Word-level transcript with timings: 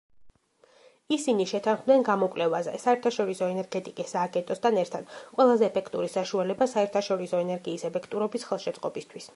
ისინი 1.17 1.45
შეთანხმდნენ 1.51 2.05
გამოკვლევაზე, 2.07 2.73
საერთაშორისო 2.85 3.51
ენერგეტიკის 3.55 4.09
სააგენტოსთან 4.15 4.81
ერთად, 4.85 5.13
ყველაზე 5.37 5.69
ეფექტური 5.71 6.11
საშუალება 6.17 6.69
საერთაშორისო 6.75 7.45
ენერგიის 7.47 7.89
ეფექტურობის 7.93 8.51
ხელშეწყობისთვის. 8.53 9.29